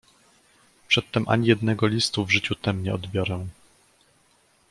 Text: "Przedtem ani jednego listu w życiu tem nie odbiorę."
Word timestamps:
"Przedtem 0.87 1.25
ani 1.27 1.47
jednego 1.47 1.87
listu 1.87 2.25
w 2.25 2.29
życiu 2.31 2.55
tem 2.55 2.83
nie 2.83 2.93
odbiorę." 2.93 3.47